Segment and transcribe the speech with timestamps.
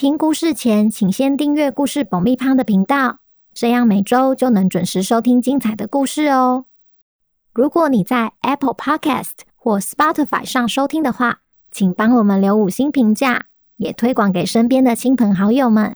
[0.00, 3.18] 听故事前，请先订阅故事保密胖的频道，
[3.52, 6.64] 这样每周就能准时收听精彩的故事哦。
[7.52, 15.94] 如果你在 Apple Podcast 或 Spotify 上收听的话，请帮我们留五星评价，也推广给身边的亲朋好友们。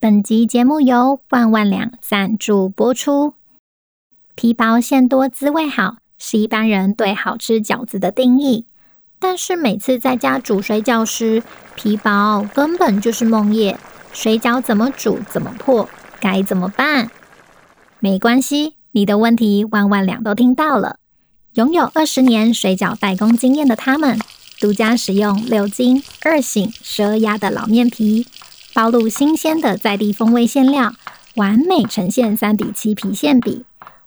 [0.00, 3.34] 本集节目由万万两赞助播出。
[4.34, 8.66] 皮薄馅多滋味好，是一般人对好吃饺子的定义。
[9.20, 11.42] 但是每次在家煮水饺时，
[11.76, 13.76] 皮薄根本就是梦魇。
[14.12, 15.88] 水饺怎么煮怎么破，
[16.20, 17.10] 该怎么办？
[18.00, 20.96] 没关系，你的问题万万两都听到了。
[21.54, 24.18] 拥有二十年水饺代工经验的他们，
[24.58, 28.26] 独家使用六斤二醒十二压的老面皮。
[28.72, 30.92] 包入新鲜的在地风味馅料，
[31.34, 33.64] 完美呈现三比七皮馅比，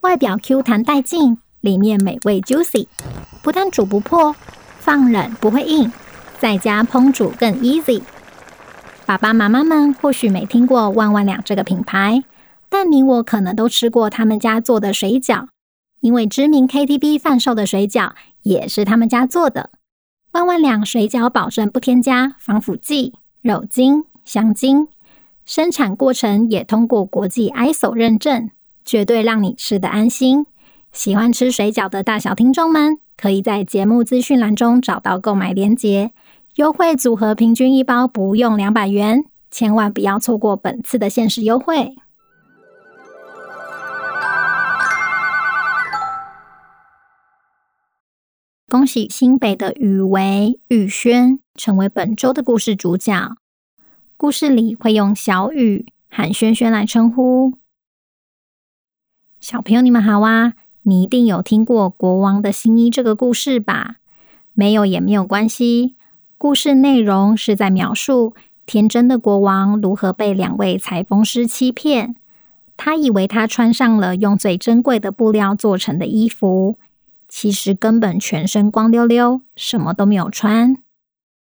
[0.00, 2.86] 外表 Q 弹带劲，里面美味 juicy，
[3.42, 4.34] 不但煮不破，
[4.84, 5.90] 放冷不会硬，
[6.38, 8.02] 在家烹煮更 easy。
[9.06, 12.22] 爸爸妈妈们或许没听过万万两这个品牌，
[12.68, 15.46] 但你我可能都吃过他们家做的水饺，
[16.00, 18.12] 因为知名 KTV 贩售的水饺
[18.42, 19.70] 也是他们家做的。
[20.32, 24.04] 万万两水饺保证不添加防腐剂、肉精。
[24.26, 24.88] 香精
[25.44, 28.50] 生产过程也通过国际 ISO 认证，
[28.84, 30.46] 绝对让你吃得安心。
[30.94, 36.12] 喜欢吃水饺的大小听众们，可以在节目资讯栏中找到购买链接，
[36.54, 41.96] 优惠组合平均一包不用两百元，千万不要错过本次的限时优惠。
[48.68, 53.36] 恭喜新北的雨维、雨轩成为本周的故事主角。
[54.16, 57.54] 故事里会用小雨喊轩轩来称呼。
[59.40, 60.54] 小朋友，你们好啊！
[60.86, 63.96] 你一定有听过《国王的新衣》这个故事吧？
[64.52, 65.94] 没有也没有关系。
[66.36, 68.34] 故事内容是在描述
[68.66, 72.16] 天真的国王如何被两位裁缝师欺骗。
[72.76, 76.76] 他以为他穿上了用最珍贵的布料做成的衣服，
[77.30, 80.76] 其实根本全身光溜溜，什么都没有穿。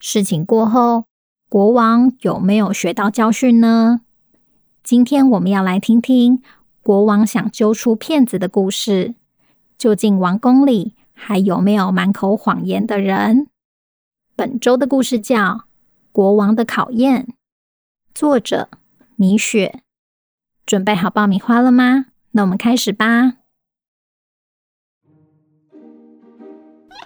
[0.00, 1.04] 事情过后，
[1.50, 4.00] 国王有没有学到教训呢？
[4.82, 6.42] 今天我们要来听听
[6.82, 9.14] 国王想揪出骗子的故事。
[9.78, 13.46] 究竟王宫里还有没有满口谎言的人？
[14.34, 15.36] 本周的故事叫
[16.10, 17.22] 《国王的考验》，
[18.12, 18.68] 作者
[19.14, 19.82] 米雪。
[20.66, 22.06] 准备好爆米花了吗？
[22.32, 23.34] 那我们开始吧。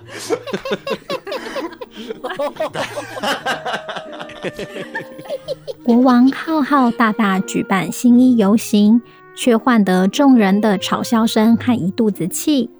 [5.84, 9.00] 国王浩浩大大举办新衣游行，
[9.34, 12.70] 却换得众人的嘲笑声和一肚子气。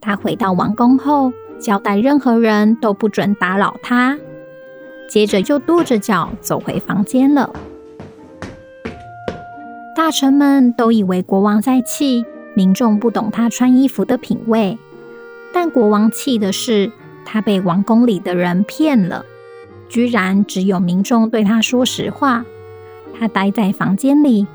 [0.00, 4.18] 他回到王宫后，交代任何人都不准打扰他，
[5.08, 7.50] 接着就跺着脚走回房间了。
[9.96, 14.76] 大臣们都以为国王在气，民众不懂他穿衣服的品味，
[15.54, 16.90] 但国王气的是
[17.24, 19.24] 他被王宫里的人骗了。
[19.88, 22.44] 居然只有民众对他说实话，
[23.18, 24.46] 他待在房间里，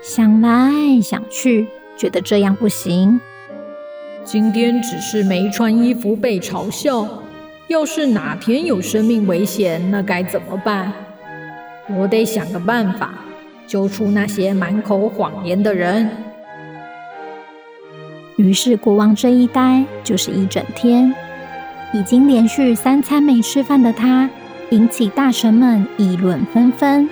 [0.00, 1.66] 想来想去，
[1.96, 3.20] 觉得这样不行。
[4.24, 7.06] 今天只是没穿衣服被嘲笑，
[7.66, 10.92] 要是哪天有生命危险，那该怎么办？
[11.88, 13.14] 我得想个办法，
[13.66, 16.08] 揪出那些满口谎言的人。
[18.36, 21.12] 于是国王这一待就是一整天，
[21.92, 24.30] 已经连续三餐没吃饭的他。
[24.70, 27.08] 引起大臣们议论纷纷。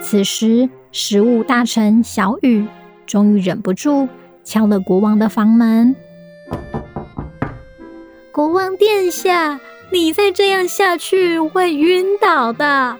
[0.00, 2.66] 此时，食物大臣小雨
[3.06, 4.06] 终于忍不住
[4.44, 5.96] 敲了国王的房门。
[8.30, 9.58] 国王殿下，
[9.90, 12.98] 你再这样下去会晕倒的，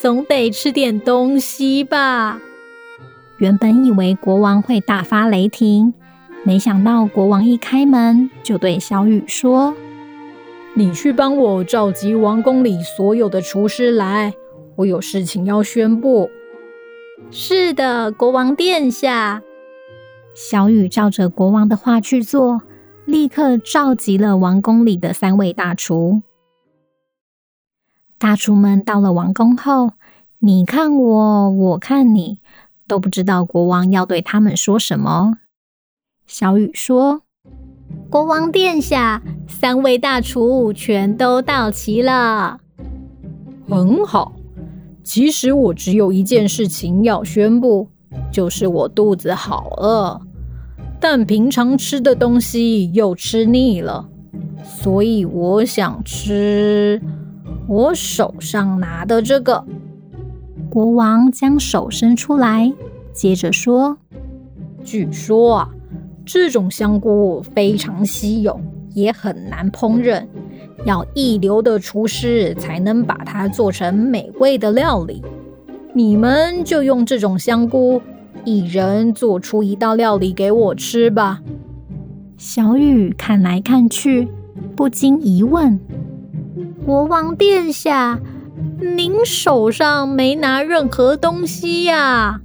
[0.00, 2.40] 总得吃点东西吧？
[3.38, 5.92] 原本以为国王会大发雷霆，
[6.44, 9.74] 没想到国王一开门就对小雨说。
[10.74, 14.32] 你去帮我召集王宫里所有的厨师来，
[14.76, 16.30] 我有事情要宣布。
[17.34, 19.42] 是的，国王殿下。
[20.34, 22.60] 小雨照着国王的话去做，
[23.06, 26.20] 立刻召集了王宫里的三位大厨。
[28.18, 29.92] 大厨们到了王宫后，
[30.40, 32.40] 你看我，我看你，
[32.86, 35.38] 都不知道国王要对他们说什么。
[36.26, 37.22] 小雨说
[38.10, 42.60] ：“国王殿下，三位大厨全都到齐了。”
[43.66, 44.34] 很好。
[45.02, 47.88] 其实我只有一件事情要宣布，
[48.30, 50.20] 就是我肚子好饿，
[51.00, 54.08] 但平常吃的东西又吃腻了，
[54.62, 57.02] 所以我想吃
[57.66, 59.64] 我手上拿的这个。
[60.70, 62.72] 国王将手伸出来，
[63.12, 63.98] 接着说
[64.82, 65.70] ：“据说啊，
[66.24, 68.58] 这种香菇非常稀有，
[68.94, 70.24] 也很难烹饪。”
[70.84, 75.22] 要一流的厨师才能把它做成美味的料理。
[75.94, 78.00] 你们就用这种香菇，
[78.44, 81.40] 一人做出一道料理给我吃吧。
[82.36, 84.26] 小雨看来看去，
[84.74, 85.78] 不禁疑问
[86.84, 88.18] ：“国王殿下，
[88.80, 92.40] 您手上没拿任何东西呀？”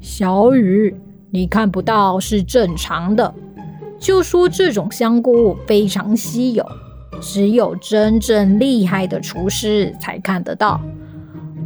[0.00, 0.96] 小雨，
[1.30, 3.34] 你看不到是正常的。
[4.00, 6.64] 就说这种香菇非常稀有。
[7.20, 10.80] 只有真正厉害的厨师才看得到。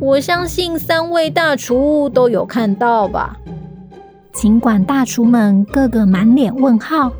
[0.00, 3.36] 我相信三位大厨都有看到吧？
[4.32, 7.12] 尽管大厨们个个满脸问号，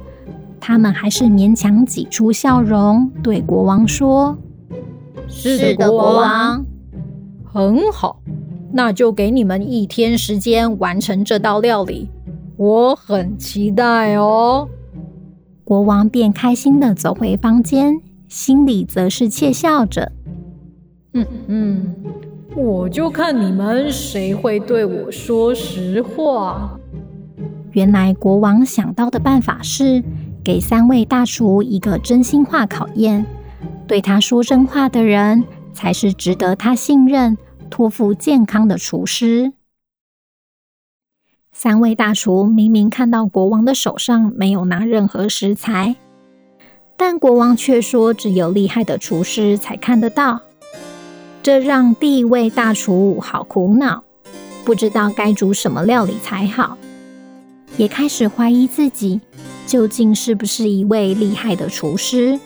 [0.58, 4.36] 他们还是勉强挤出笑容，对国王说
[5.28, 6.64] ：“是的，国王。
[7.44, 8.20] 很好，
[8.72, 12.08] 那就给你们一天时间完成这道料理。
[12.56, 14.68] 我很期待哦。”
[15.64, 18.00] 国王便开心的走回房间。
[18.32, 20.10] 心里则是窃笑着，
[21.12, 21.94] 嗯嗯，
[22.56, 26.80] 我就看你们谁会对我说实话。
[27.72, 30.02] 原来国王想到的办法是
[30.42, 33.26] 给三位大厨一个真心话考验，
[33.86, 35.44] 对他说真话的人
[35.74, 37.36] 才是值得他信任、
[37.68, 39.52] 托付健康的厨师。
[41.52, 45.96] 三位大厨明明看到国王的手上没有拿任何食材。
[46.96, 50.40] 但国王却说，只有厉害的厨师才看得到，
[51.42, 54.04] 这让第一位大厨好苦恼，
[54.64, 56.78] 不知道该煮什么料理才好，
[57.76, 59.20] 也开始怀疑自己
[59.66, 62.38] 究竟是不是一位厉害的厨师。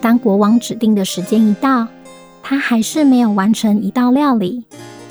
[0.00, 1.86] 当国王指定的时间一到，
[2.42, 4.64] 他还是没有完成一道料理，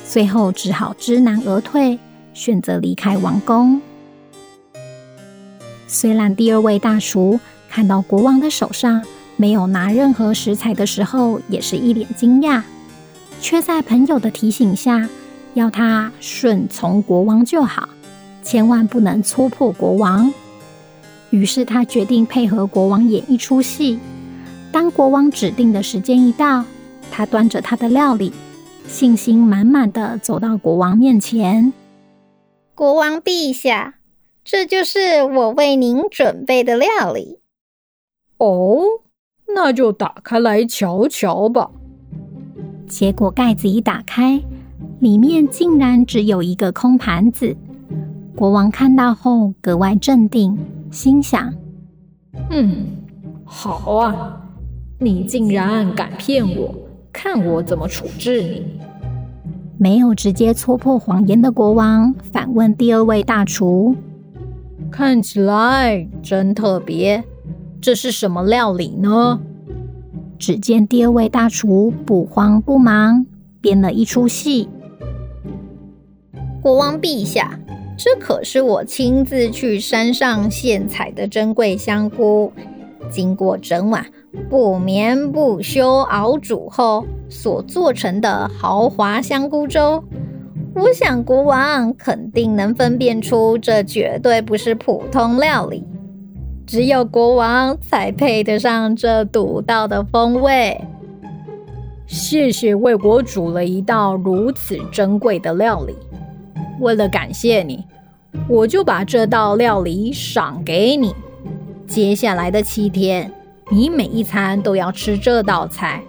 [0.06, 1.98] 最后只好知难而退，
[2.34, 3.82] 选择离开王宫。
[5.88, 9.04] 虽然第二位大厨，看到国王的手上
[9.36, 12.62] 没有拿任何食材的时候，也是一脸惊讶，
[13.40, 15.08] 却在朋友的提醒下，
[15.54, 17.88] 要他顺从国王就好，
[18.42, 20.34] 千万不能戳破国王。
[21.30, 24.00] 于是他决定配合国王演一出戏。
[24.72, 26.64] 当国王指定的时间一到，
[27.12, 28.32] 他端着他的料理，
[28.88, 31.74] 信心满满的走到国王面前
[32.74, 33.96] ：“国王陛下，
[34.44, 37.40] 这就是我为您准备的料理。”
[38.38, 38.80] 哦，
[39.56, 41.72] 那就打开来瞧瞧吧。
[42.88, 44.42] 结果盖子一打开，
[45.00, 47.56] 里面竟然只有一个空盘子。
[48.36, 50.58] 国王看到后格外镇定，
[50.92, 51.54] 心想
[52.52, 52.86] ：“嗯，
[53.44, 54.42] 好啊，
[55.00, 56.74] 你竟然敢骗我，
[57.12, 58.80] 看我怎么处置你！”
[59.80, 63.96] 没有直接戳破谎言的国王反问第二位大厨
[64.90, 67.24] ：“看起来真特别。”
[67.80, 69.40] 这是什么料理呢？
[70.38, 73.26] 只见第二位大厨不慌不忙
[73.60, 74.70] 编了一出戏。
[76.62, 77.60] 国王陛下，
[77.98, 82.52] 这可是我亲自去山上现采的珍贵香菇，
[83.10, 84.06] 经过整晚
[84.50, 90.04] 不眠不休熬煮后所做成的豪华香菇粥。
[90.76, 95.84] 我想国王肯定能分辨出，这绝对不是普通料理。
[96.68, 100.80] 只有国王才配得上这独到的风味。
[102.06, 105.96] 谢谢为我煮了一道如此珍贵的料理。
[106.82, 107.86] 为了感谢你，
[108.50, 111.16] 我就把这道料理赏给你。
[111.88, 113.32] 接下来的七天，
[113.72, 116.04] 你每一餐都要吃这道菜。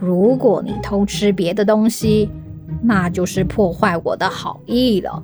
[0.00, 2.30] 如果你偷吃别的东西，
[2.82, 5.22] 那就是破坏我的好意了。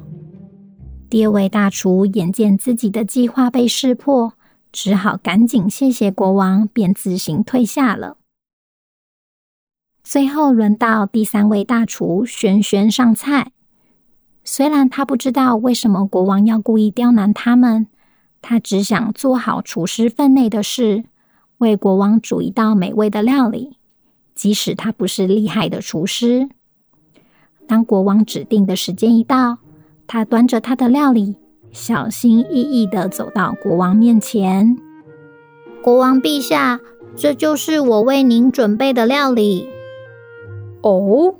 [1.10, 4.32] 第二位大厨眼见自己的计划被识破，
[4.72, 8.16] 只好赶紧谢谢国王，便自行退下了。
[10.02, 13.52] 最后轮到第三位大厨轩轩上菜。
[14.42, 17.86] 虽然他不知道为什么国王要故意刁难他们，
[18.42, 21.04] 他只想做好厨师分内的事，
[21.58, 23.78] 为国王煮一道美味的料理，
[24.34, 26.50] 即使他不是厉害的厨师。
[27.66, 29.58] 当国王指定的时间一到，
[30.06, 31.36] 他端着他的料理，
[31.72, 34.76] 小心翼翼的走到国王面前。
[35.82, 36.80] 国王陛下，
[37.16, 39.68] 这就是我为您准备的料理。
[40.82, 41.34] 哦，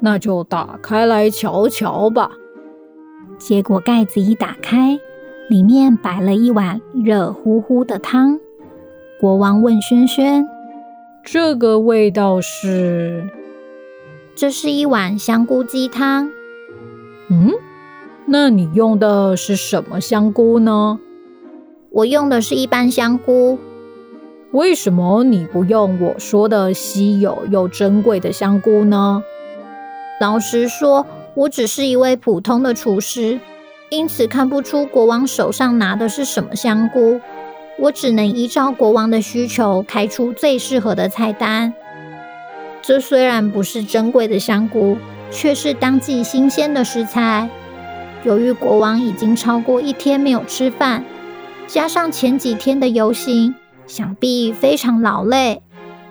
[0.00, 2.30] 那就打开来瞧瞧吧。
[3.38, 4.98] 结果盖子一打开，
[5.48, 8.38] 里面摆了一碗热乎乎的汤。
[9.20, 10.46] 国王问轩轩
[11.24, 13.28] ：“这个味道是
[14.34, 16.30] ？”“这是一碗香菇鸡汤。
[17.30, 17.50] ”“嗯，
[18.26, 20.98] 那你用的是什么香菇呢
[21.90, 23.58] ？”“我用的是一般香菇。
[24.52, 29.22] ”“为什么你不用我说的稀有又珍贵的香菇呢
[30.20, 33.40] ？”“老实说。”我只是一位普通的厨师，
[33.88, 37.20] 因此看不出国王手上拿的是什么香菇。
[37.76, 41.74] 我只能依照国王的需求开出最适合的菜单。
[42.82, 44.96] 这虽然不是珍贵的香菇，
[45.32, 47.50] 却是当季新鲜的食材。
[48.24, 51.04] 由于国王已经超过一天没有吃饭，
[51.66, 53.54] 加上前几天的游行，
[53.86, 55.62] 想必非常劳累，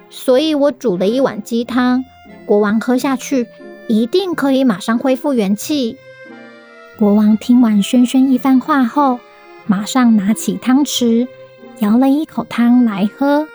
[0.10, 2.06] 所以我煮了一碗鸡汤，
[2.46, 3.48] 国王喝下去。
[3.90, 5.98] 一定可以马上恢复元气。
[6.98, 9.20] 国王听完轩轩一番话后，
[9.68, 11.28] 马上拿起汤匙，
[11.80, 13.46] 舀了一口汤来喝，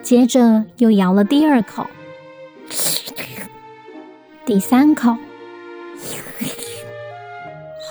[0.00, 1.88] 接着又舀了第二口，
[4.46, 5.16] 第三口，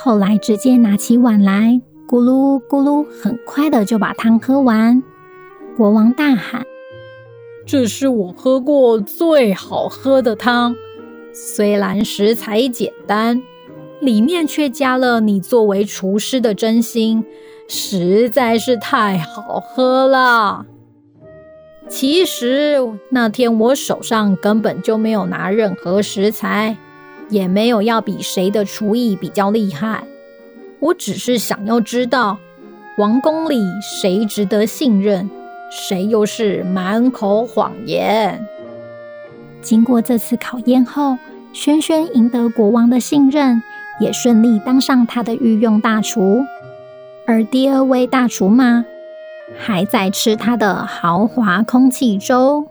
[0.05, 5.01] 后来直接拿起碗来，咕噜咕噜，很快的就把汤喝完。
[5.77, 6.65] 国王大喊。
[7.65, 10.75] 这是我喝过最好喝的汤，
[11.31, 13.41] 虽然食材简单，
[14.01, 17.24] 里面却加了你作为厨师的真心，
[17.69, 20.65] 实在是太好喝了。
[21.88, 26.75] 其实那天我手上根本就没有拿任何食材，
[27.34, 30.04] 也没有要比谁的厨艺比较厉害，
[30.80, 32.38] 我只是想要知道
[33.00, 35.28] 王宫里谁值得信任。
[35.72, 38.46] 谁又是满口谎言？
[39.63, 41.18] 经过这次考验后，
[41.52, 43.63] 轩轩赢得国王的信任，
[44.00, 46.44] 也顺利当上他的御用大厨。
[47.25, 48.86] 而第二位大厨嘛，
[49.58, 52.68] 还在吃他的豪华空气粥。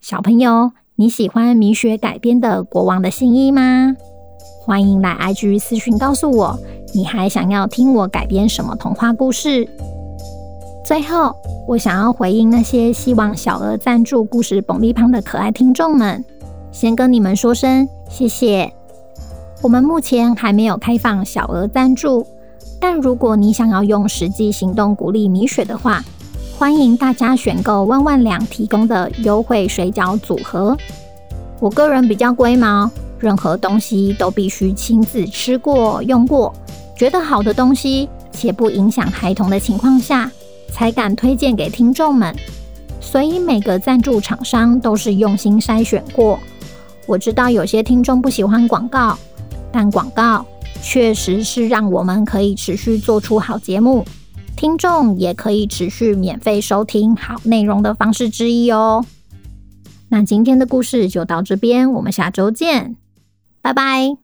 [0.00, 3.96] 小朋友，你喜欢米雪改编的《国王的新衣》吗？
[4.60, 6.56] 欢迎来 IG 私讯告诉我，
[6.94, 9.68] 你还想要听我改编什么童话故事？
[10.84, 11.34] 最后，
[11.66, 16.24] 我想要回应那些希望小额赞助故事爆米花的可爱听众们，
[16.70, 18.72] 先跟你们说声谢谢。
[19.62, 22.24] 我们目前还没有开放小额赞助，
[22.78, 26.04] 但如果你想要用实际行动鼓励米雪的话，
[26.56, 30.76] 欢迎大家选购万万两提供的优惠水饺组合。
[31.58, 36.54] 我个人比较龟毛，任何东西都必须亲自吃过、用过，
[36.96, 40.30] 觉得好的东西且不影响孩童的情况下，
[40.72, 42.34] 才敢推荐给听众们，
[43.00, 46.38] 所以每个赞助厂商都是用心筛选过。
[47.04, 49.18] 我知道有些听众不喜欢广告，
[49.72, 50.46] 但广告
[50.80, 54.04] 确实是让我们可以持续做出好节目，
[54.56, 59.04] 听众也可以持续免费收听好内容的方式之一哦。
[60.08, 62.96] 那今天的故事就到这边，我们下周见，
[63.60, 64.23] 拜拜。